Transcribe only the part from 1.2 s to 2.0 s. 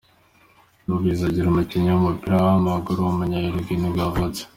Aguiar, umukinnyi